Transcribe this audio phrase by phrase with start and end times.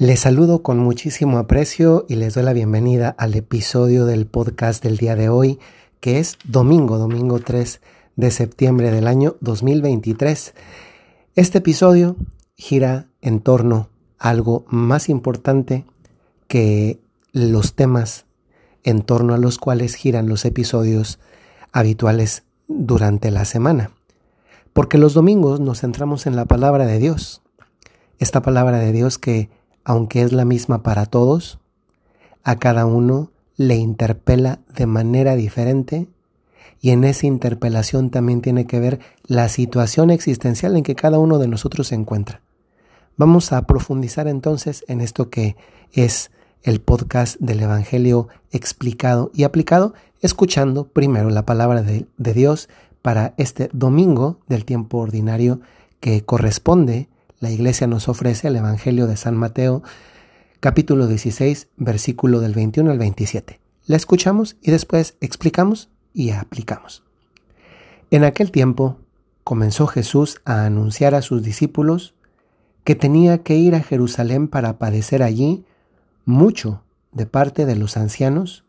[0.00, 4.96] Les saludo con muchísimo aprecio y les doy la bienvenida al episodio del podcast del
[4.96, 5.58] día de hoy,
[5.98, 7.80] que es domingo, domingo 3
[8.14, 10.54] de septiembre del año 2023.
[11.34, 12.14] Este episodio
[12.54, 13.88] gira en torno
[14.20, 15.84] a algo más importante
[16.46, 17.00] que
[17.32, 18.24] los temas
[18.84, 21.18] en torno a los cuales giran los episodios
[21.72, 23.90] habituales durante la semana.
[24.72, 27.42] Porque los domingos nos centramos en la palabra de Dios.
[28.20, 29.57] Esta palabra de Dios que
[29.88, 31.60] aunque es la misma para todos,
[32.44, 36.08] a cada uno le interpela de manera diferente
[36.78, 41.38] y en esa interpelación también tiene que ver la situación existencial en que cada uno
[41.38, 42.42] de nosotros se encuentra.
[43.16, 45.56] Vamos a profundizar entonces en esto que
[45.92, 52.68] es el podcast del Evangelio explicado y aplicado, escuchando primero la palabra de, Dios
[53.00, 55.62] para este domingo del tiempo ordinario
[55.98, 57.08] que corresponde
[57.40, 59.82] la iglesia nos ofrece el Evangelio de San Mateo,
[60.60, 63.60] capítulo 16, versículo del 21 al 27.
[63.86, 67.04] La escuchamos y después explicamos y aplicamos.
[68.10, 68.98] En aquel tiempo
[69.44, 72.14] comenzó Jesús a anunciar a sus discípulos
[72.82, 75.64] que tenía que ir a Jerusalén para padecer allí
[76.24, 78.64] mucho de parte de los ancianos,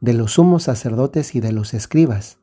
[0.00, 2.38] de los sumos sacerdotes y de los escribas,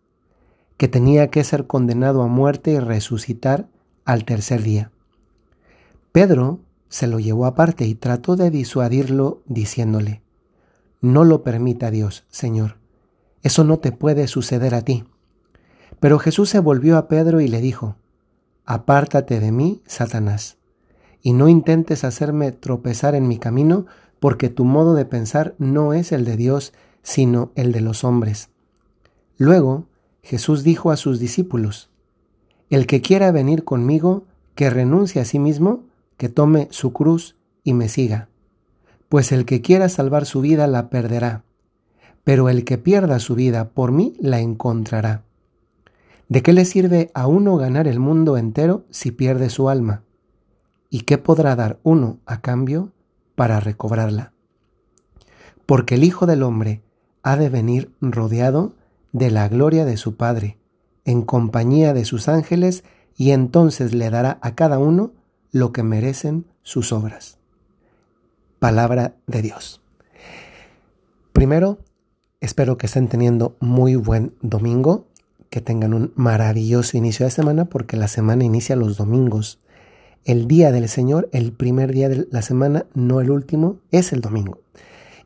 [0.78, 3.67] que tenía que ser condenado a muerte y resucitar
[4.05, 4.92] al tercer día.
[6.11, 10.22] Pedro se lo llevó aparte y trató de disuadirlo diciéndole,
[11.02, 12.77] No lo permita Dios, Señor,
[13.44, 15.05] eso no te puede suceder a ti.
[15.99, 17.95] Pero Jesús se volvió a Pedro y le dijo,
[18.66, 20.58] Apártate de mí, Satanás,
[21.22, 23.86] y no intentes hacerme tropezar en mi camino,
[24.19, 28.49] porque tu modo de pensar no es el de Dios, sino el de los hombres.
[29.38, 29.86] Luego
[30.23, 31.89] Jesús dijo a sus discípulos,
[32.69, 35.83] El que quiera venir conmigo, que renuncie a sí mismo,
[36.18, 38.30] que tome su cruz y me siga.
[39.10, 41.44] Pues el que quiera salvar su vida la perderá,
[42.23, 45.23] pero el que pierda su vida por mí la encontrará.
[46.27, 50.04] ¿De qué le sirve a uno ganar el mundo entero si pierde su alma?
[50.89, 52.92] ¿Y qué podrá dar uno a cambio
[53.36, 54.33] para recobrarla?
[55.66, 56.82] Porque el Hijo del Hombre
[57.23, 58.73] ha de venir rodeado
[59.14, 60.58] de la gloria de su Padre,
[61.06, 62.83] en compañía de sus ángeles,
[63.16, 65.11] y entonces le dará a cada uno
[65.52, 67.37] lo que merecen sus obras.
[68.59, 69.81] Palabra de Dios.
[71.33, 71.80] Primero,
[72.41, 75.05] espero que estén teniendo muy buen domingo,
[75.49, 79.59] que tengan un maravilloso inicio de semana, porque la semana inicia los domingos.
[80.25, 84.21] El día del Señor, el primer día de la semana, no el último, es el
[84.21, 84.59] domingo.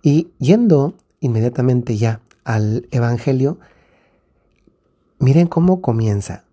[0.03, 3.57] Y yendo inmediatamente ya al Evangelio,
[5.19, 6.43] miren cómo comienza.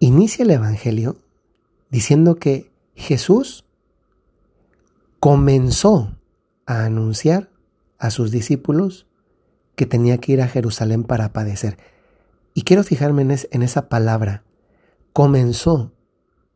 [0.00, 1.16] Inicia el Evangelio
[1.90, 3.64] diciendo que Jesús
[5.20, 6.16] comenzó
[6.66, 7.50] a anunciar
[7.98, 9.06] a sus discípulos
[9.74, 11.78] que tenía que ir a Jerusalén para padecer.
[12.54, 14.42] Y quiero fijarme en, esa palabra,
[15.12, 15.92] comenzó,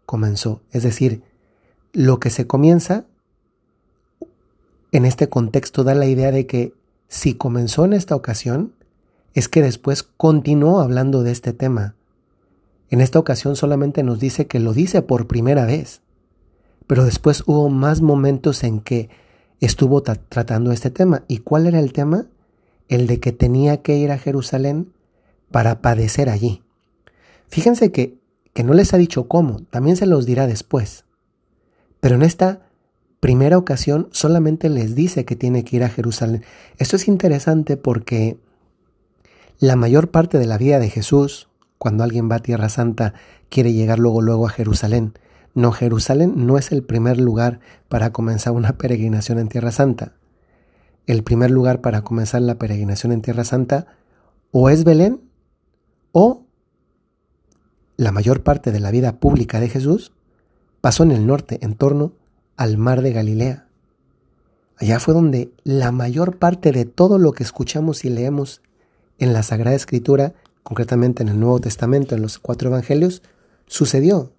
[0.06, 0.62] comenzó.
[0.72, 1.22] Es decir,
[1.93, 3.06] lo que se comienza
[4.91, 6.75] en este contexto da la idea de que
[7.09, 8.75] si comenzó en esta ocasión,
[9.34, 11.94] es que después continuó hablando de este tema.
[12.93, 16.03] En esta ocasión solamente nos dice que lo dice por primera vez,
[16.87, 19.09] pero después hubo más momentos en que
[19.61, 21.25] estuvo tratando este tema.
[21.27, 22.27] ¿Y cuál era el tema?
[22.89, 24.93] El de que tenía que ir a Jerusalén
[25.51, 26.63] para padecer allí.
[27.49, 28.19] Fíjense que,
[28.53, 31.07] que no les ha dicho cómo, también se los dirá después.
[31.99, 32.69] Pero en esta
[33.21, 36.45] primera ocasión solamente les dice que tiene que ir a Jerusalén.
[36.77, 38.37] Esto es interesante porque
[39.61, 41.49] la mayor parte de la vida de Jesús,
[41.82, 43.12] cuando alguien va a Tierra Santa,
[43.48, 45.15] quiere llegar luego luego a Jerusalén.
[45.53, 50.12] No, Jerusalén no es el primer lugar para comenzar una peregrinación en Tierra Santa.
[51.09, 53.88] El primer lugar para comenzar la peregrinación en Tierra Santa
[54.53, 55.22] o es Belén
[56.12, 56.47] o
[57.97, 60.12] la mayor parte de la vida pública de Jesús
[60.81, 62.12] pasó en el norte, en torno
[62.56, 63.67] al mar de Galilea.
[64.76, 68.62] Allá fue donde la mayor parte de todo lo que escuchamos y leemos
[69.19, 73.23] en la Sagrada Escritura concretamente en el Nuevo Testamento, en los cuatro Evangelios,
[73.67, 74.32] sucedió.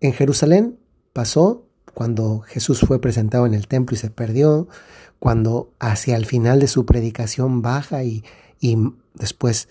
[0.00, 0.78] En Jerusalén
[1.12, 4.68] pasó cuando Jesús fue presentado en el templo y se perdió,
[5.18, 8.24] cuando hacia el final de su predicación baja y,
[8.58, 8.76] y
[9.14, 9.68] después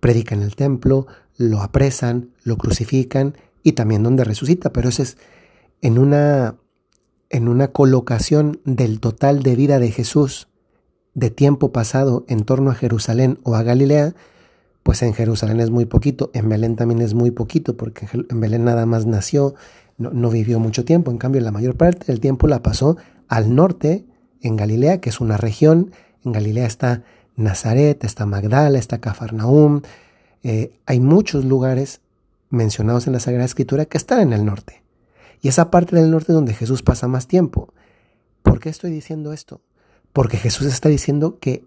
[0.00, 1.06] predica en el templo,
[1.36, 5.18] lo apresan, lo crucifican y también donde resucita, pero eso es
[5.82, 6.56] en una,
[7.28, 10.48] en una colocación del total de vida de Jesús
[11.14, 14.14] de tiempo pasado en torno a Jerusalén o a Galilea,
[14.82, 18.64] pues en Jerusalén es muy poquito, en Belén también es muy poquito, porque en Belén
[18.64, 19.54] nada más nació,
[19.98, 22.96] no, vivió mucho tiempo, en cambio la mayor parte del tiempo la pasó
[23.28, 24.06] al norte,
[24.40, 25.92] en Galilea, que es una región.
[26.24, 27.04] En Galilea está
[27.36, 29.82] Nazaret, está Magdala, está Cafarnaum.
[30.42, 32.00] Eh, hay muchos lugares
[32.48, 34.82] mencionados en la Sagrada Escritura que están en el norte.
[35.42, 37.72] Y esa parte del norte donde Jesús pasa más tiempo.
[38.42, 39.60] ¿Por qué estoy diciendo esto?
[40.12, 41.64] Porque Jesús está diciendo que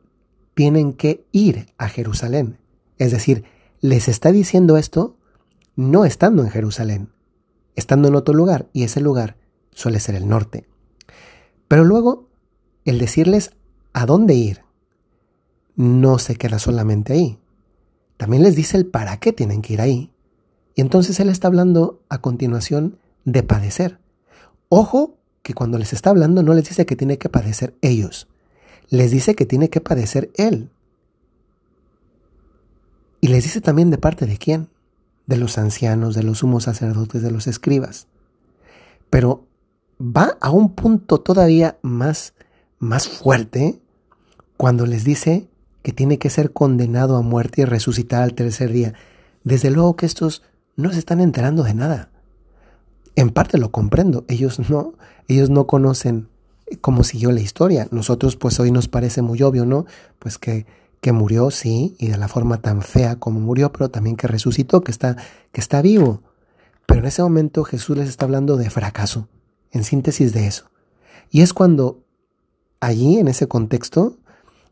[0.53, 2.57] tienen que ir a Jerusalén.
[3.03, 3.43] Es decir,
[3.81, 5.17] les está diciendo esto
[5.75, 7.09] no estando en Jerusalén,
[7.75, 9.35] estando en otro lugar, y ese lugar
[9.71, 10.69] suele ser el norte.
[11.67, 12.29] Pero luego,
[12.85, 13.51] el decirles
[13.91, 14.61] a dónde ir
[15.75, 17.39] no se queda solamente ahí.
[18.15, 20.13] También les dice el para qué tienen que ir ahí.
[20.73, 23.99] Y entonces él está hablando a continuación de padecer.
[24.69, 28.29] Ojo que cuando les está hablando no les dice que tiene que padecer ellos,
[28.87, 30.69] les dice que tiene que padecer Él.
[33.23, 34.67] Y les dice también de parte de quién,
[35.27, 38.07] de los ancianos, de los sumos sacerdotes, de los escribas.
[39.09, 39.47] Pero
[39.97, 42.33] va a un punto todavía más,
[42.79, 43.79] más fuerte
[44.57, 45.47] cuando les dice
[45.83, 48.93] que tiene que ser condenado a muerte y resucitar al tercer día.
[49.45, 50.43] Desde luego que estos
[50.75, 52.11] no se están enterando de nada.
[53.15, 54.95] En parte lo comprendo, ellos no,
[55.29, 56.27] ellos no conocen
[56.81, 57.87] cómo siguió la historia.
[57.89, 59.85] Nosotros pues hoy nos parece muy obvio, ¿no?
[60.19, 60.65] Pues que,
[61.03, 64.85] que murió, sí, y de la forma tan fea como murió, pero también que resucitó,
[64.85, 65.17] que está,
[65.51, 66.23] que está vivo.
[66.85, 69.27] Pero en ese momento Jesús les está hablando de fracaso,
[69.71, 70.71] en síntesis de eso.
[71.29, 72.05] Y es cuando
[72.79, 74.17] allí, en ese contexto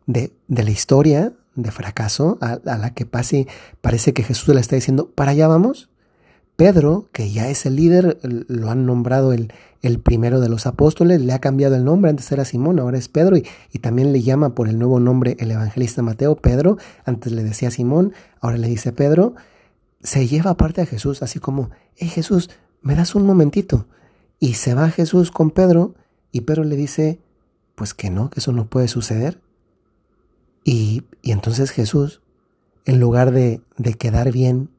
[0.05, 3.47] de, de la historia de fracaso a, a, la que pase,
[3.81, 5.89] parece que Jesús le está diciendo, para allá vamos,
[6.61, 11.19] Pedro, que ya es el líder, lo han nombrado el, el, primero de los apóstoles,
[11.19, 14.21] le ha cambiado el nombre, antes era Simón, ahora es Pedro, y, y, también le
[14.21, 18.67] llama por el nuevo nombre el evangelista Mateo, Pedro, antes le decía Simón, ahora le
[18.67, 19.33] dice Pedro,
[20.03, 22.51] se lleva aparte a Jesús, así como, hey Jesús,
[22.83, 23.87] me das un momentito.
[24.37, 25.95] Y se va Jesús con Pedro,
[26.31, 27.17] y Pedro le dice,
[27.73, 29.41] pues que no, que eso no puede suceder.
[30.63, 32.21] Y, y entonces Jesús,
[32.85, 34.69] en lugar de, de quedar bien,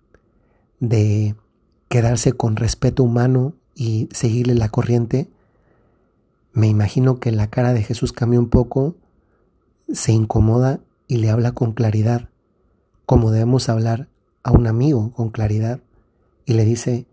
[0.78, 1.35] de
[1.92, 5.28] quedarse con respeto humano y seguirle la corriente,
[6.54, 8.96] me imagino que la cara de Jesús cambia un poco,
[9.92, 12.30] se incomoda y le habla con claridad,
[13.04, 14.08] como debemos hablar
[14.42, 15.80] a un amigo con claridad,
[16.46, 17.06] y le dice,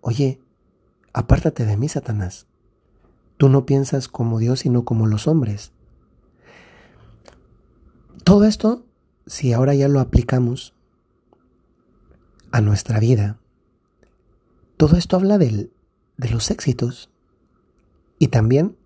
[0.00, 0.40] oye,
[1.12, 2.48] apártate de mí, Satanás.
[3.36, 5.70] Tú no piensas como Dios, sino como los hombres.
[8.24, 8.84] Todo esto,
[9.26, 10.74] si ahora ya lo aplicamos
[12.50, 13.38] a nuestra vida,
[14.76, 15.70] todo esto habla de
[16.30, 17.10] los éxitos
[18.18, 18.76] y también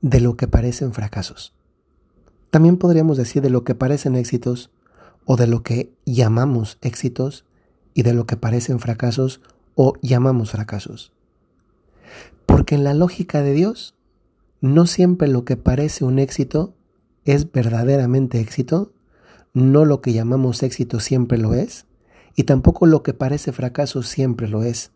[0.00, 1.54] de lo que parecen fracasos.
[2.50, 4.70] También podríamos decir de lo que parecen éxitos
[5.24, 7.44] o de lo que llamamos éxitos
[7.94, 9.40] y de lo que parecen fracasos
[9.74, 11.12] o llamamos fracasos.
[12.46, 13.94] Porque en la lógica de Dios,
[14.60, 16.74] no siempre lo que parece un éxito
[17.24, 18.92] es verdaderamente éxito,
[19.52, 21.86] no lo que llamamos éxito siempre lo es,
[22.34, 24.92] y tampoco lo que parece fracaso siempre lo es.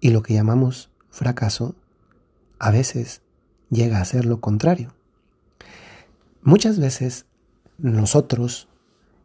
[0.00, 1.74] Y lo que llamamos fracaso
[2.58, 3.22] a veces
[3.70, 4.94] llega a ser lo contrario.
[6.42, 7.26] Muchas veces
[7.78, 8.68] nosotros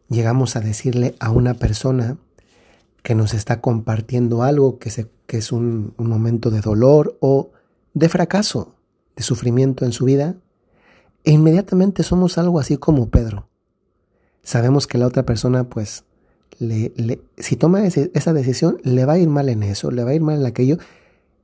[0.09, 2.18] llegamos a decirle a una persona
[3.03, 7.51] que nos está compartiendo algo que, se, que es un, un momento de dolor o
[7.94, 8.75] de fracaso,
[9.15, 10.35] de sufrimiento en su vida,
[11.23, 13.47] e inmediatamente somos algo así como Pedro.
[14.44, 16.04] Sabemos que la otra persona pues
[16.58, 20.22] si toma esa decisión, le va a ir mal en eso, le va a ir
[20.22, 20.78] mal en aquello.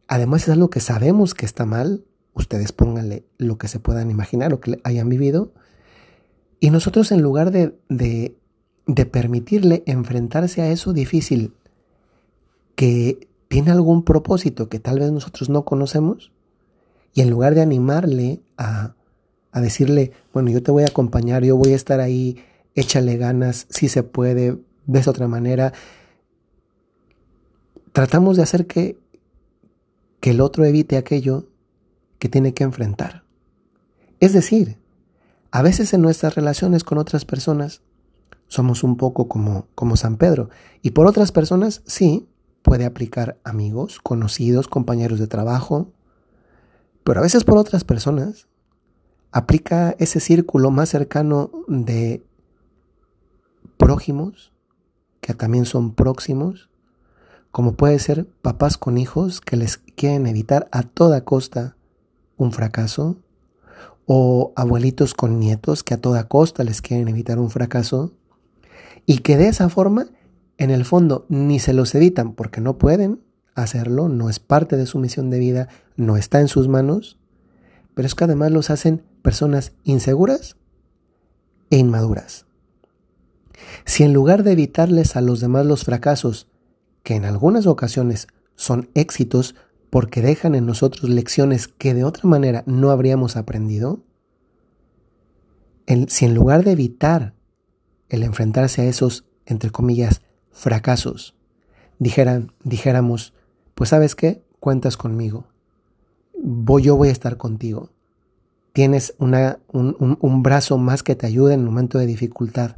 [0.07, 2.03] Además es algo que sabemos que está mal.
[2.33, 5.51] Ustedes pónganle lo que se puedan imaginar, lo que hayan vivido.
[6.59, 8.35] Y nosotros en lugar de, de,
[8.85, 11.53] de permitirle enfrentarse a eso difícil,
[12.75, 16.31] que tiene algún propósito que tal vez nosotros no conocemos,
[17.13, 18.93] y en lugar de animarle a,
[19.51, 22.37] a decirle, bueno, yo te voy a acompañar, yo voy a estar ahí,
[22.75, 25.73] échale ganas, si se puede, de esa otra manera.
[27.91, 28.99] Tratamos de hacer que,
[30.19, 31.47] que el otro evite aquello
[32.19, 33.23] que tiene que enfrentar.
[34.19, 34.79] Es decir,
[35.51, 37.81] a veces en nuestras relaciones con otras personas
[38.47, 40.49] somos un poco como, como San Pedro.
[40.81, 42.27] Y por otras personas, sí,
[42.61, 45.91] puede aplicar amigos, conocidos, compañeros de trabajo.
[47.03, 48.47] Pero a veces por otras personas
[49.31, 52.23] aplica ese círculo más cercano de
[53.77, 54.51] prójimos,
[55.27, 56.69] que también son próximos,
[57.51, 61.75] como puede ser papás con hijos que les quieren evitar a toda costa
[62.37, 63.17] un fracaso,
[64.05, 68.13] o abuelitos con nietos que a toda costa les quieren evitar un fracaso,
[69.05, 70.07] y que de esa forma,
[70.57, 73.19] en el fondo, ni se los evitan porque no pueden,
[73.53, 75.67] hacerlo, no es parte de su misión de vida,
[75.97, 77.19] no está en sus manos,
[77.95, 80.55] pero es que además los hacen personas inseguras
[81.69, 82.46] e inmaduras.
[83.85, 86.47] Si en lugar de evitarles a los demás los fracasos,
[87.03, 89.55] que en algunas ocasiones son éxitos
[89.89, 94.03] porque dejan en nosotros lecciones que de otra manera no habríamos aprendido,
[96.07, 97.33] si en lugar de evitar
[98.09, 100.21] el enfrentarse a esos, entre comillas,
[100.51, 101.35] fracasos,
[101.99, 103.33] dijeran, dijéramos,
[103.73, 105.45] pues sabes qué, cuentas conmigo,
[106.37, 107.91] voy, yo voy a estar contigo,
[108.73, 109.35] tienes un,
[109.71, 112.75] un brazo más que te ayude en el momento de dificultad.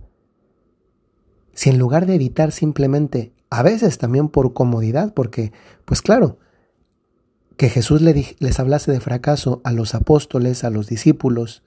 [1.59, 5.51] Si en lugar de evitar simplemente, a veces también por comodidad, porque,
[5.83, 6.37] pues claro,
[7.57, 11.61] que Jesús les hablase de fracaso a los apóstoles, a los discípulos,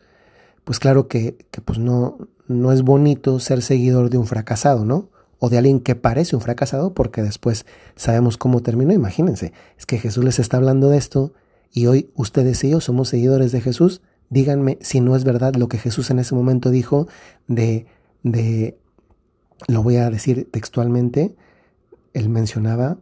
[0.65, 2.17] pues claro que, que pues no,
[2.49, 5.11] no es bonito ser seguidor de un fracasado, ¿no?
[5.39, 8.95] O de alguien que parece un fracasado porque después sabemos cómo terminó.
[8.95, 11.35] Imagínense, es que Jesús les está hablando de esto
[11.71, 15.69] y hoy ustedes y yo somos seguidores de Jesús díganme si no es verdad lo
[15.69, 17.09] que Jesús en ese momento dijo
[17.47, 17.85] de,
[18.23, 18.79] de
[19.69, 21.35] lo voy a decir textualmente,
[22.13, 22.99] él mencionaba,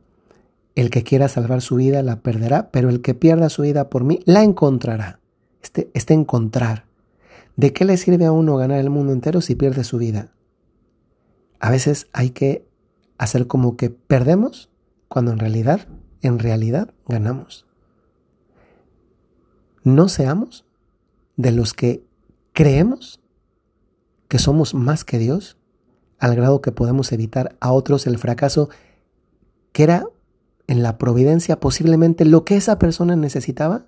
[0.74, 4.04] el que quiera salvar su vida la perderá, pero el que pierda su vida por
[4.04, 5.20] mí la encontrará.
[5.62, 6.86] Este, este encontrar.
[7.56, 10.32] ¿De qué le sirve a uno ganar el mundo entero si pierde su vida?
[11.58, 12.66] A veces hay que
[13.18, 14.70] hacer como que perdemos
[15.08, 15.86] cuando en realidad,
[16.22, 17.66] en realidad ganamos.
[19.82, 20.64] No seamos
[21.36, 22.02] de los que
[22.52, 23.20] creemos
[24.28, 25.58] que somos más que Dios,
[26.20, 28.68] al grado que podemos evitar a otros el fracaso
[29.72, 30.04] que era
[30.66, 33.86] en la providencia posiblemente lo que esa persona necesitaba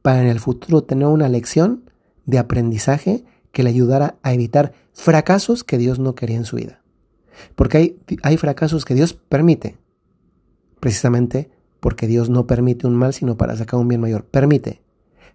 [0.00, 1.90] para en el futuro tener una lección
[2.24, 6.82] de aprendizaje que le ayudara a evitar fracasos que Dios no quería en su vida.
[7.54, 9.76] Porque hay, hay fracasos que Dios permite,
[10.80, 11.50] precisamente
[11.80, 14.24] porque Dios no permite un mal sino para sacar un bien mayor.
[14.24, 14.82] Permite.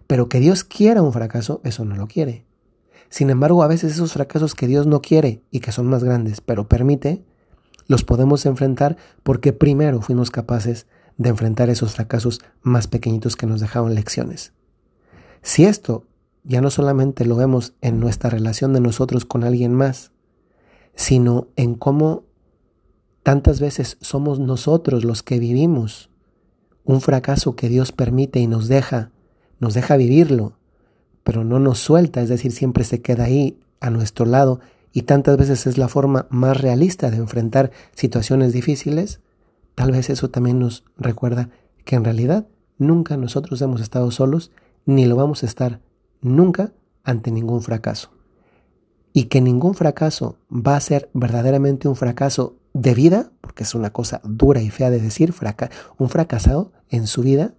[0.06, 2.44] Pero que Dios quiera un fracaso, eso no lo quiere.
[3.10, 6.40] Sin embargo, a veces esos fracasos que Dios no quiere y que son más grandes,
[6.40, 7.24] pero permite,
[7.86, 10.86] los podemos enfrentar porque primero fuimos capaces
[11.18, 14.54] de enfrentar esos fracasos más pequeñitos que nos dejaron lecciones.
[15.42, 16.06] Si esto
[16.44, 20.12] ya no solamente lo vemos en nuestra relación de nosotros con alguien más,
[20.94, 22.24] sino en cómo
[23.22, 26.10] tantas veces somos nosotros los que vivimos
[26.84, 29.12] un fracaso que Dios permite y nos deja
[29.60, 30.54] nos deja vivirlo,
[31.22, 34.60] pero no nos suelta, es decir, siempre se queda ahí a nuestro lado
[34.92, 39.20] y tantas veces es la forma más realista de enfrentar situaciones difíciles,
[39.74, 41.50] tal vez eso también nos recuerda
[41.84, 42.46] que en realidad
[42.78, 44.50] nunca nosotros hemos estado solos
[44.86, 45.80] ni lo vamos a estar
[46.20, 46.72] nunca
[47.04, 48.10] ante ningún fracaso.
[49.12, 53.90] Y que ningún fracaso va a ser verdaderamente un fracaso de vida, porque es una
[53.90, 55.34] cosa dura y fea de decir,
[55.98, 57.54] un fracasado en su vida,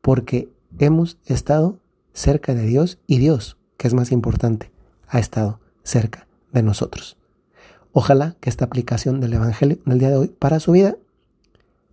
[0.00, 1.78] porque hemos estado
[2.12, 4.70] cerca de Dios y Dios, que es más importante,
[5.08, 7.16] ha estado cerca de nosotros.
[7.92, 10.96] Ojalá que esta aplicación del Evangelio en el día de hoy para su vida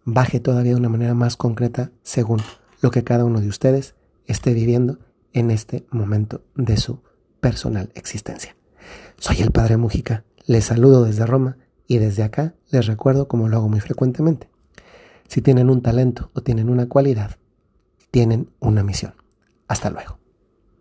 [0.06, 2.42] baje todavía de una manera más concreta según
[2.82, 3.96] lo que cada uno de ustedes
[4.26, 5.00] esté viviendo
[5.34, 7.00] en este momento de su
[7.40, 8.56] personal existencia.
[9.18, 11.58] Soy el Padre Mujica, les saludo desde Roma
[11.88, 14.50] y desde acá les recuerdo como lo hago muy frecuentemente.
[15.28, 17.38] Si tienen un talento o tienen una cualidad,
[18.12, 19.14] tienen una misión.
[19.68, 20.20] Hasta luego.